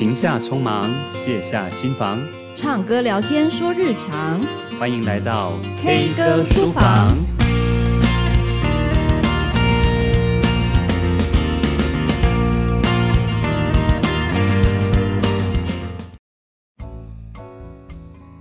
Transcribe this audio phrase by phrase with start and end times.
[0.00, 2.18] 停下匆忙，卸下心防，
[2.54, 4.40] 唱歌聊天说日常。
[4.78, 7.14] 欢迎来到 K 歌书房。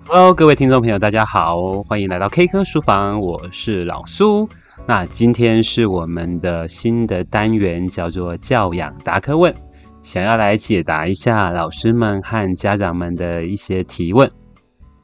[0.08, 4.48] Hello，各位听众朋友，大家好，欢迎来到 K 歌书房，我是老苏。
[4.88, 9.54] 那今天是我们的新的单元，叫做教养答科问。
[10.02, 14.30] 想要来解答一下老师们和家长们的一些提问。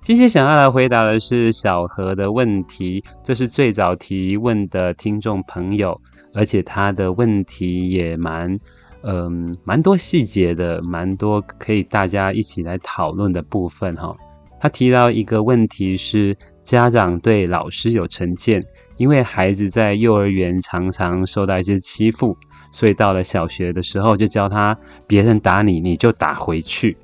[0.02, 6.00] 今天想要来回答的是小何的问题，这是最早提问的听众朋友，
[6.34, 8.55] 而且他的问题也蛮，
[9.02, 14.16] 嗯，蛮多细节的，蛮多可以大家一起来讨论的部分哈。
[14.59, 18.64] 他提到一个问题是，家长对老师有成见，
[18.98, 22.38] 因为孩子在幼儿园常常受到一些欺负。
[22.75, 26.97] 所以到了小学的时候，就教他别人打你，你就打回去。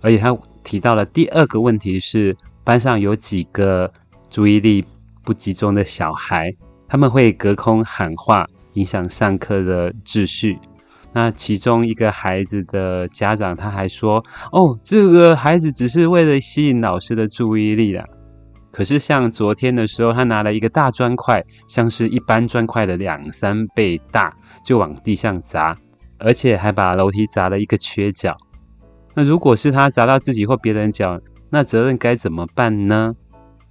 [0.00, 3.92] 而且他提到了第二个问题是，班上有几个
[4.30, 4.84] 注意力
[5.24, 6.54] 不集中的小孩，
[6.86, 10.56] 他们会隔空喊话，影响上课的秩序。
[11.12, 18.04] 那其中一个孩子的家长他还说：“哦，这个孩子只是为了吸引老师的注意力啦。”
[18.78, 24.32] 可是像昨天的时候，他拿了一个大砖块，像是一般砖块的两三倍大，
[24.64, 25.76] 就往地上砸，
[26.16, 28.36] 而且还把楼梯砸了一个缺角。
[29.16, 33.12] 那如果是他砸到自己或别人脚，那责任该怎么办呢？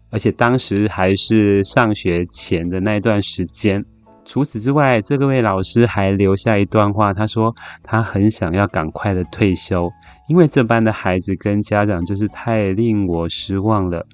[0.09, 3.81] 而且当时还是上学前的那段时间。
[4.25, 9.89] 除此之外，这个位老师还留下一段话，他说他很想要赶快的退休，
[10.27, 14.05] 因为这班的孩子跟家长真是太令我失望了。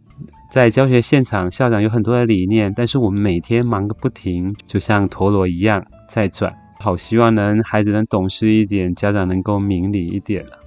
[0.54, 6.54] 在教学现场，校长有很多的理念，但是我们每天忙个不停，就像陀螺一样在转。
[6.80, 10.60] 好希望能孩子能懂事一点，家长能够明理一点了。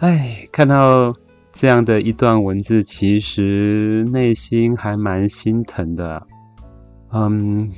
[0.00, 1.14] 哎，看到
[1.50, 6.22] 这样的一段文字，其实内心还蛮心疼的。
[7.14, 7.70] 嗯，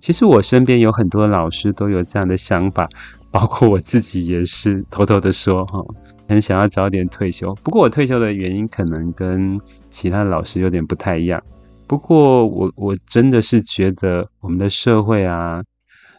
[0.00, 2.88] 其实我身边有很多老师都有这样的想法，
[3.30, 5.80] 包括我自己也是偷偷的说哈。
[6.28, 9.56] 很想要早点退休，不过我退休的原因可能跟
[9.96, 11.42] 其他老师有点不太一样。
[11.86, 15.62] 不过我我真的是觉得我们的社会啊，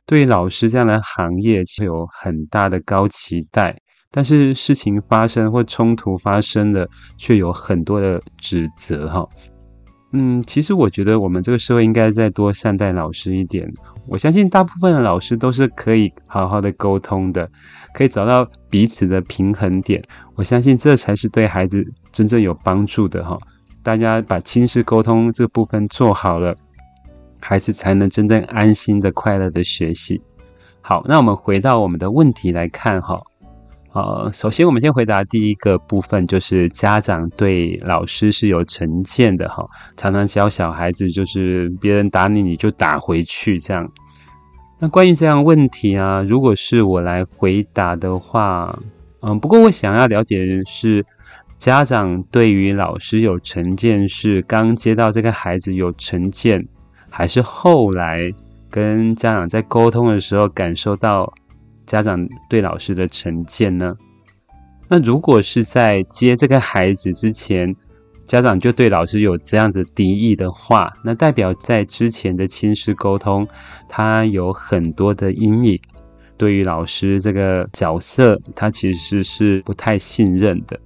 [0.07, 3.77] 对于老师这样的行业其实有很大的高期待，
[4.09, 9.23] 但是事情发生或冲突发生了，却有很多的指责哈。
[10.13, 13.71] 嗯，其实我觉得我们这个社会应该再多善待老师一点。
[14.07, 17.47] 我相信大部分的老师都是可以好好的沟通的，
[17.93, 20.01] 可以找到彼此的平衡点。
[20.35, 21.83] 我相信这才是对孩子
[22.13, 23.37] 真正有帮助的哈。
[23.87, 26.53] 大家把亲师沟通这部分做好了，
[27.39, 30.21] 孩子才能真正安心的、快乐的学习。
[30.81, 33.17] 好，那我们回到我们的问题来看哈。
[33.93, 39.65] 呃，首先我们先回答第一个部分，就是家长对老师是有成见的哈，
[39.95, 43.89] 常常教小孩子就是别人打你，你就打回去这样。
[44.79, 48.77] 那关于这样问题啊，如果是我来回答的话，
[49.21, 51.05] 嗯，不过我想要了解的是，
[51.57, 56.67] 家长对于老师有成见，是刚接到这个孩子有成见，
[57.09, 58.31] 还是后来
[58.69, 61.33] 跟家长在沟通的时候感受到？
[61.85, 63.95] 家长对老师的成见呢？
[64.89, 67.73] 那如果是在接这个孩子之前，
[68.25, 73.47] 家长就对老师有这样子敌意的话，那代表在之前的亲师沟通，
[73.87, 75.79] 他有很多的阴影，
[76.35, 80.77] 对于老师这个角色，他其实是不太信任的。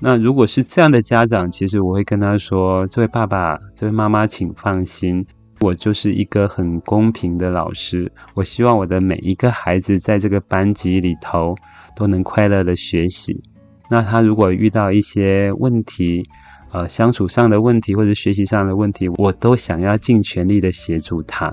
[0.00, 5.24] 那如果是这样的家长，其实我会跟他说：“这位爸爸，这位妈妈，请放心。”
[5.60, 11.52] 我就是一个很公平的老师，我希望我的每一个孩子在这个班级里头
[11.96, 13.42] 都能快乐的学习。
[13.90, 16.24] 那他如果遇到一些问题，
[16.70, 21.52] 呃，相处上的问题或者学习上的问题，我都想要尽全力的协助他。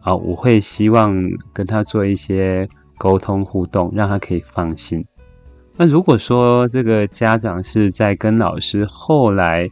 [0.00, 1.16] 好，我会希望
[1.54, 2.68] 跟他做一些
[2.98, 5.02] 沟通互动，让他可以放心。
[5.76, 9.68] 那如果说这个家长是在跟老师后来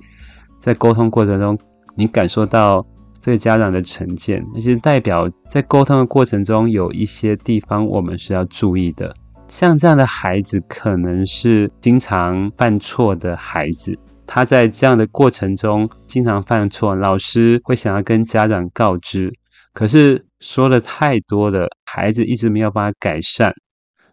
[0.59, 1.59] 在沟通过程中，
[1.97, 2.85] 你感受到。
[3.23, 9.15] 这个家长的成见，那些代表在沟通的过程中有一些地方我们是要注意的。
[9.47, 13.95] 像这样的孩子，可能是经常犯错的孩子，
[14.27, 19.31] 他在这样的过程中经常犯错，老师会想要跟家长告知，
[19.75, 23.53] 可是说了太多的，孩子一直没有办法改善，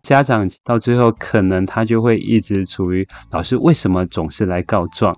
[0.07, 5.13] 家长到最后可能他就会一直处于老师为什么总是来告状。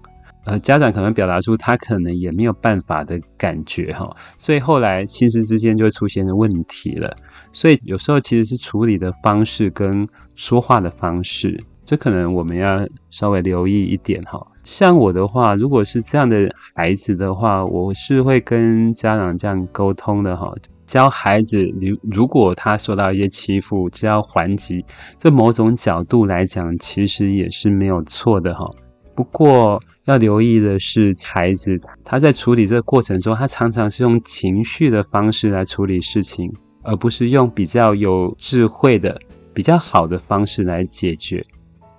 [0.45, 4.09] 呃，家长可能表达出他可能也没有办法的感觉哈，
[4.39, 7.15] 所以后来亲师之间就会出现问题了。
[7.53, 14.44] 所以有时候其实是处理的方式跟说话的方式，这可能我们要稍微留意一点哈。
[14.63, 20.51] 像我的话，如果是这样的孩子的话，我是会跟家长这样沟通的哈。
[20.89, 24.83] 教孩子，如如果他受到一些欺负，只要还击，
[25.19, 28.68] 这某种角度来讲，其实也是没有错的哈。
[29.13, 36.51] 不过要留意的是，孩子他在处理这个过程中，他常常是用情绪的方式来处理事情，
[36.81, 39.15] 而不是用比较有智慧的、
[39.53, 41.45] 比较好的方式来解决。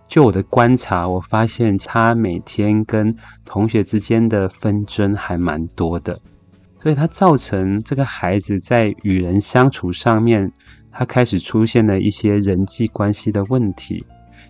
[0.08, 6.20] 就我的观察，我发现他每天跟同学之间的纷争还蛮多的。
[6.82, 10.50] 所以，他造成这个孩子在与人相处上面，
[10.90, 14.04] 他开始出现了一些人际关系的问题。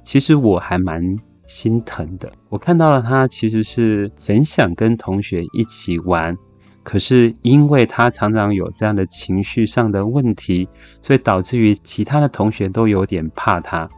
[0.05, 1.03] 其实我还蛮
[1.47, 2.31] 心疼的。
[2.49, 6.37] 我看到了他其实是很想跟同学一起玩，
[6.85, 10.69] 可是因为他常常有这样的情绪上的问题，
[11.03, 13.89] 所以导致于其他的同学都有点怕他。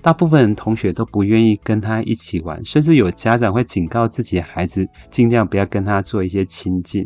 [0.00, 7.04] 大部分同学都不愿意跟他一起玩，甚至有家长会警告自己孩子，尽量不要跟他做一些亲近。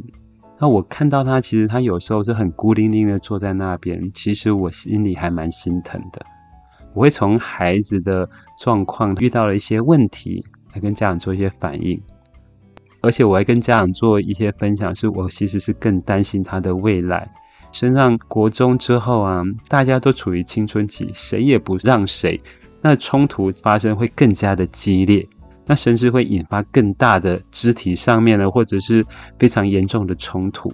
[0.58, 6.24] 那我看到他，其实他有时候是很孤零零的坐在那边，其实我心里还蛮心疼的。
[6.94, 8.26] 我会从孩子的
[8.58, 10.42] 状况遇到了一些问题，
[10.72, 12.00] 来跟家长做一些反应，
[13.02, 17.30] 而且我还跟家长做一些分享，是我其实是更担心他的未来。
[17.70, 22.40] 升上国中之后啊，大家都处于青春期，谁也不让谁，
[22.80, 25.28] 那冲突发生会更加的激烈。
[25.66, 29.04] 那甚至会引发更大的肢体上面的，或者是
[29.38, 30.72] 非常严重的冲突。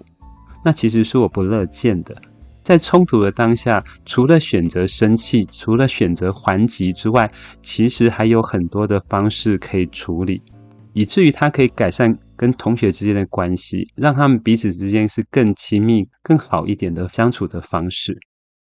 [0.64, 2.14] 那其实是我不乐见的。
[2.62, 7.28] 在冲突的当下，除了选择生气，除了选择还击之外，
[7.60, 10.40] 其实还有很多的方式可以处理，
[10.92, 18.16] 以至于他可以改善跟同学之间的关系，让他们彼此之间是更亲密、更好一点的相处的方式。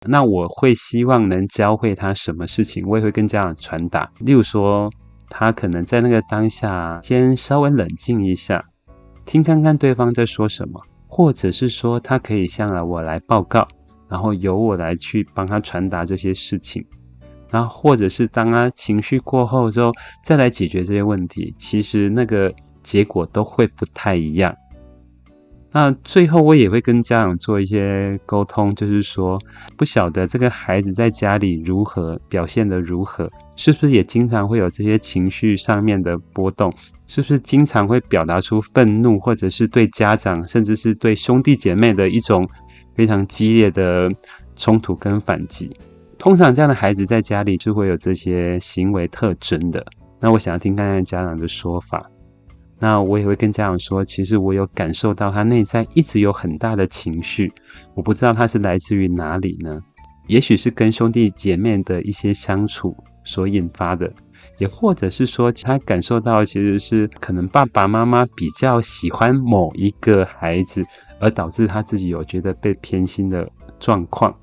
[0.05, 4.91] 那我会希望能教会他什么事情，我也会跟家长传达，例如说。
[5.37, 8.63] 他可能在那个当下，先稍微冷静一下，
[9.25, 13.67] 听看看对方在说什么，或者是说他可以向我来报告，
[14.07, 16.81] 然后由我来去帮他传达这些事情，
[17.49, 19.91] 然后或者是当他情绪过后之后
[20.23, 22.49] 再来解决这些问题，其实那个
[22.81, 24.55] 结果都会不太一样。
[25.69, 29.37] 那最后我也会跟家长做一些沟通，就是说
[29.75, 33.29] 不晓得这个孩子在家里如何表现得如何。
[33.55, 36.73] 是不是也经常会有这些情绪上面的波动？
[37.07, 42.47] 是不是经常会表达出愤怒，或者是对家长，甚至是对兄弟姐妹的一种
[42.95, 44.09] 非常激烈的
[44.55, 45.71] 冲突跟反击？
[46.17, 49.85] 通常这样的孩子在家里就会有这些行为特征的。
[50.19, 52.09] 那我想要听看看家长的说法。
[52.79, 57.51] 那我也会跟家长说，其实我有感受到他内在一直有很大的情绪，
[57.93, 59.79] 我不知道他是来自于哪里呢？
[60.27, 62.95] 也许是跟兄弟姐妹的一些相处。
[63.25, 64.09] 所引发的，
[64.57, 70.85] 也或者是说，他感受到其实是可能爸爸妈妈比较喜欢某一个孩子，
[71.19, 73.49] 而导致他自己有觉得被偏心的
[73.79, 74.33] 状况。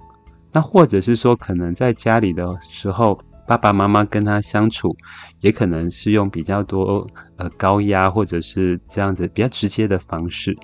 [0.52, 4.94] 那或者是说，可能在家里的时候，爸爸妈妈跟他相处，
[5.40, 7.06] 也可能是用比较多
[7.36, 10.54] 呃高压或者是这样子比较直接的方式。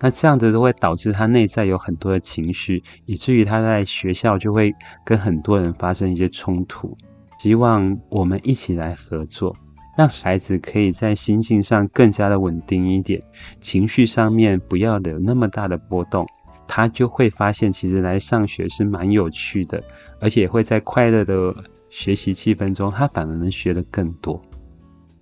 [0.00, 6.96] 那这样子都会导致他内在有很多的情绪，以至于他在学校就会跟很多人发生一些冲突。
[7.42, 9.52] 希望我们一起来合作，
[9.98, 13.20] 让孩子可以在心性上更加的稳定一点，
[13.58, 16.24] 情绪上面不要有那么大的波动，
[16.68, 19.82] 他就会发现其实来上学是蛮有趣的，
[20.20, 21.52] 而且会在快乐的
[21.90, 24.40] 学习气氛中，他反而能学得更多。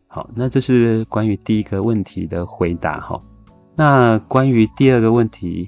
[0.06, 3.18] 好，那这是关于第一个问题的回答哈。
[3.74, 5.66] 那关于第二个问题，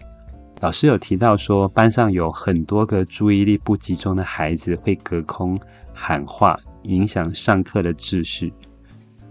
[0.63, 5.61] 老师有提到说班上有很多个注意力不集中的孩子会隔空。
[5.95, 8.51] 喊话影响上课的秩序。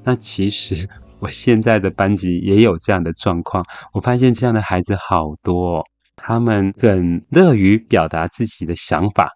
[0.03, 0.87] 那其实
[1.19, 3.65] 我现在的班级也有这样的状况。
[3.93, 5.83] 我发现这样的孩子好多，
[6.15, 9.27] 他们很乐于表达自己的想法，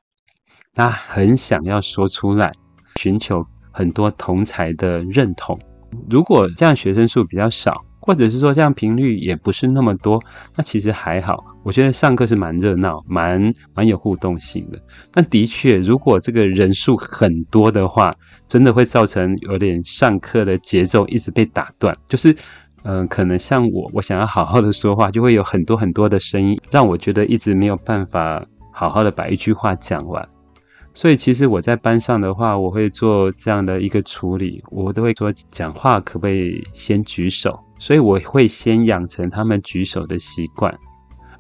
[0.75, 2.51] 他很想要说出来，
[2.99, 5.59] 寻求很多同才的认同。
[6.07, 7.73] 如果这样学生数比较少，
[8.05, 10.21] 或者是说这样频率也不是那么多，
[10.55, 11.43] 那其实还好。
[11.63, 14.79] 我觉得上课是蛮热闹、蛮蛮有互动性的。
[15.11, 18.15] 但的确，如果这个人数很多的话，
[18.47, 21.97] 真的会造成有点上课的节奏一直被打断。
[22.05, 22.35] 就是，
[22.83, 30.23] 嗯、可能像我，我想要好好的说话，就会有很多很多的声音，让我觉得一直没有办法好好的把一句话讲完。
[30.95, 37.59] 所以，其实我在班上的话，我会做这样的一个处理，我都会说，讲话可不可以先举手？
[37.77, 40.73] 所以我会先养成他们举手的习惯，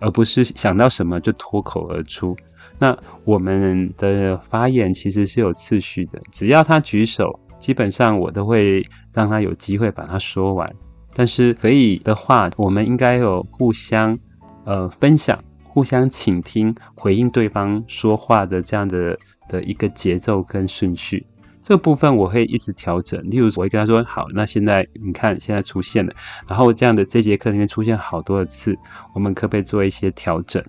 [0.01, 2.35] 而不是想到什么就脱口而出。
[2.77, 10.69] 那我们的发言其实是有次序的，只要他举手，基本上我都会让他有机会把它说完。
[11.15, 14.19] 但是可以的话，我们应该有互相
[14.65, 21.25] 呃分享、互相倾听、回应对方说话的这样的的一个节奏跟顺序。
[21.63, 23.19] 这个部分我会一直调整。
[23.29, 26.13] 例如，我会跟他说：“好，那现在你看，现在出现了，
[26.47, 28.77] 然后这样的这节课里面出现好多的次，
[29.15, 30.63] 我们可不可以做一些调整？”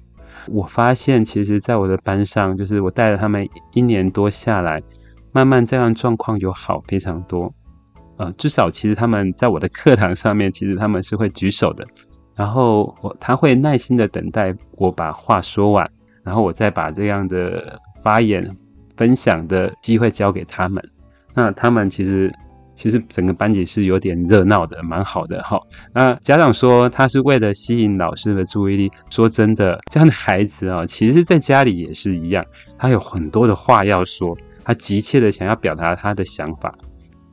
[0.48, 4.82] 我发现，其实，在我的班上，就是我带了他们一年多下来，
[5.32, 7.52] 慢慢这样状况有好非常多。
[8.16, 11.86] 呃，至少其实他们在我的课堂上面，其实他们是会举手的，
[12.34, 15.86] 然后我他会耐心的等待我把话说完，
[16.22, 18.48] 然后我再把这样的发言。
[18.96, 20.82] 分享的机会交给他们，
[21.34, 22.32] 那他们其实
[22.74, 25.58] 其实整个班级是有点热闹的，蛮好的哈。
[25.94, 32.44] 那家长说他是为了吸引老师的注意力，说真的，这样的孩子啊，其实在家里也是一样，
[32.78, 36.74] 他有很多的话要说，他急切的想要表达他的想法。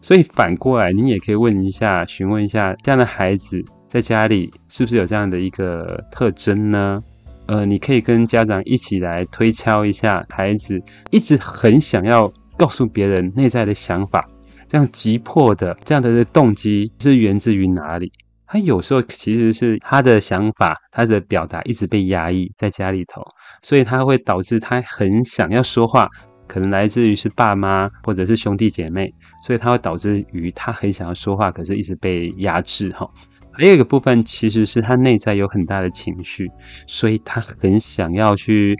[0.01, 7.01] 所以反过来，你也可以问一下，询问一下，这样的孩子在家里是不是有这样的一个特征呢？
[7.45, 10.81] 呃，你可以跟家长一起来推敲一下，孩子
[11.11, 14.25] 一直很想要告诉别人内在的想法，
[14.67, 18.11] 这样急迫的这样的动机是源自于哪里？
[18.47, 23.21] 他有时候其实是他的想法，他的表达一直被压抑在家里头，
[23.61, 26.07] 所以他会导致他很想要说话，
[26.47, 29.11] 可能来自于是爸妈或者是兄弟姐妹，
[29.45, 33.09] 所以他会导致于他很想要说话，可是一直被压制哈。
[33.55, 36.49] 还有一个部分，其实是他内在有很大的情绪，
[36.87, 38.75] 所以他很想要去，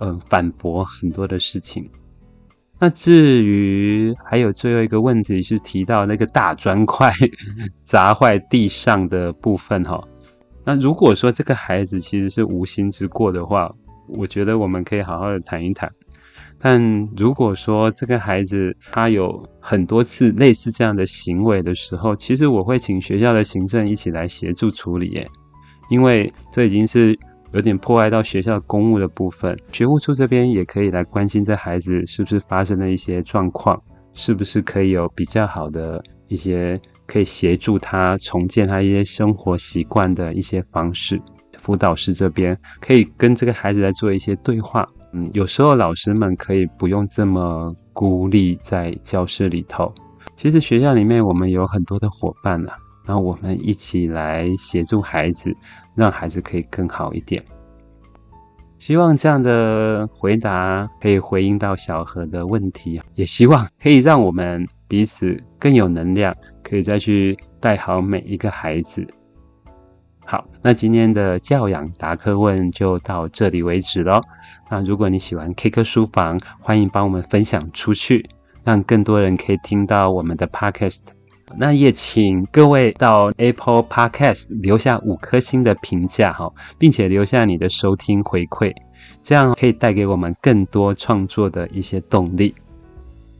[0.00, 1.88] 嗯、呃，反驳很多的事情。
[2.78, 7.10] 那至于还有最后一个问题是提到那个大砖块
[7.82, 10.00] 砸坏地上的部分哈。
[10.64, 13.74] 那如果说这个孩子其实是无心之过的话，
[14.06, 15.90] 我觉得我们可以好好的谈一谈。
[16.60, 25.26] 但如果说这个孩子他有很多次类似这样的行为的时候，其实我会请学校的行政一起来协助处理耶，
[25.88, 27.16] 因为这已经是
[27.52, 29.56] 有点破坏到学校公务的部分。
[29.72, 33.80] 学务处这边也可以来关心这孩子是不是发生了一些状况，
[34.12, 41.20] 是不是可以有比较好的一些可以协助他重建他一些生活习惯的一些方式。
[41.68, 44.88] 辅导师这边可以跟这个孩子来做一些对话。
[45.12, 49.92] 嗯，有时候老师们可以不用这么孤立在教室里头。
[50.34, 55.54] 其实学校里面我们有很多的伙伴啊，然后我们一起来协助孩子，
[55.94, 57.44] 让孩子可以更好一点。
[58.78, 69.06] 希望这样的回答可以回应到小何的问题，也希望可以让我们彼此更有能量，可以再去带好每一个孩子。
[70.30, 74.20] 好，那今天的教养答客问就到这里为止喽。
[74.68, 78.28] 那如果你喜欢 K 歌书房，欢迎帮我们分享出去，
[78.62, 80.98] 让更多人可以听到我们的 Podcast。
[81.56, 88.70] 那也请各位到 Apple Podcast 留下五颗星的评价哈，并且留下你的收听回馈，
[89.22, 92.54] 这样可以带给我们更多创作的一些动力。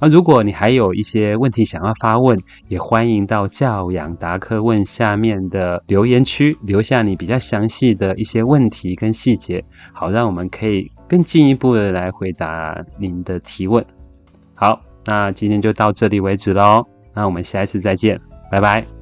[0.00, 2.38] 那如果你还有一些问题想要发问，
[2.68, 13.84] 也欢迎到教养达客问下面的留言区留下你比较详细的一些问题跟细节，好，让我们可以更进一步的来回答您的提问。
[14.54, 18.97] 好，那今天就到这里为止喽，那我们下一次再见，拜拜。